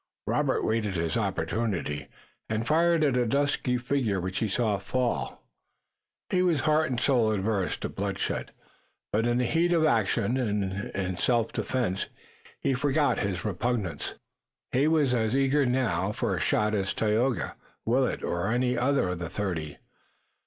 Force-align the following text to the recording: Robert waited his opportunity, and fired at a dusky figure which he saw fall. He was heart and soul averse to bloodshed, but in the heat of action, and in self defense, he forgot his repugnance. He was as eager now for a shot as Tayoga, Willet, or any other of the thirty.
Robert 0.25 0.63
waited 0.65 0.95
his 0.95 1.15
opportunity, 1.15 2.07
and 2.49 2.65
fired 2.65 3.03
at 3.03 3.15
a 3.15 3.27
dusky 3.27 3.77
figure 3.77 4.19
which 4.19 4.39
he 4.39 4.47
saw 4.49 4.79
fall. 4.79 5.43
He 6.31 6.41
was 6.41 6.61
heart 6.61 6.89
and 6.89 6.99
soul 6.99 7.31
averse 7.31 7.77
to 7.77 7.89
bloodshed, 7.89 8.51
but 9.13 9.27
in 9.27 9.37
the 9.37 9.45
heat 9.45 9.73
of 9.73 9.85
action, 9.85 10.37
and 10.37 10.85
in 10.95 11.13
self 11.17 11.53
defense, 11.53 12.07
he 12.61 12.73
forgot 12.73 13.19
his 13.19 13.45
repugnance. 13.45 14.15
He 14.71 14.87
was 14.87 15.13
as 15.13 15.35
eager 15.37 15.67
now 15.67 16.11
for 16.13 16.35
a 16.35 16.39
shot 16.39 16.73
as 16.73 16.95
Tayoga, 16.95 17.53
Willet, 17.85 18.23
or 18.23 18.47
any 18.51 18.75
other 18.75 19.09
of 19.09 19.19
the 19.19 19.29
thirty. 19.29 19.77